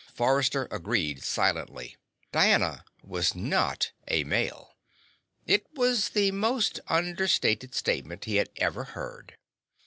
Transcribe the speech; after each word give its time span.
Forrester 0.15 0.67
agreed 0.71 1.23
silently. 1.23 1.95
Diana 2.31 2.85
was 3.03 3.35
not 3.35 3.91
a 4.07 4.23
male. 4.23 4.75
It 5.45 5.67
was 5.75 6.09
the 6.09 6.31
most 6.31 6.79
understated 6.87 7.75
statement 7.75 8.25
he 8.25 8.37
had 8.37 8.49
ever 8.55 8.83
heard. 8.83 9.37